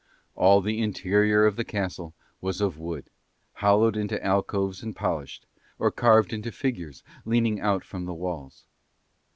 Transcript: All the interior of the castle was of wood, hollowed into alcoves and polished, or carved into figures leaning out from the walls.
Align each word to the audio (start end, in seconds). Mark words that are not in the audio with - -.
All 0.35 0.61
the 0.61 0.81
interior 0.81 1.45
of 1.45 1.57
the 1.57 1.63
castle 1.63 2.15
was 2.41 2.59
of 2.59 2.79
wood, 2.79 3.11
hollowed 3.53 3.95
into 3.95 4.19
alcoves 4.25 4.81
and 4.81 4.95
polished, 4.95 5.45
or 5.77 5.91
carved 5.91 6.33
into 6.33 6.51
figures 6.51 7.03
leaning 7.23 7.59
out 7.59 7.83
from 7.83 8.05
the 8.05 8.11
walls. 8.15 8.65